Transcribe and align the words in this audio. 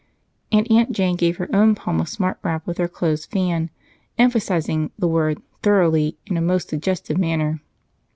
And 0.51 0.65
Aunt 0.71 0.91
Jane 0.91 1.15
gave 1.15 1.37
her 1.37 1.47
own 1.55 1.75
palm 1.75 2.01
a 2.01 2.07
smart 2.07 2.39
rap 2.41 2.65
with 2.65 2.79
her 2.79 2.87
closed 2.87 3.29
fan, 3.29 3.69
emphasizing 4.17 4.89
the 4.97 5.07
word 5.07 5.39
"thoroughly" 5.61 6.17
in 6.25 6.37
a 6.37 6.41
most 6.41 6.69
suggestive 6.69 7.19
manner. 7.19 7.61